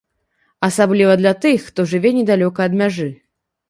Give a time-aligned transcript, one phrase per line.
[0.67, 3.09] Асабліва для тых, хто жыве недалёка ад мяжы.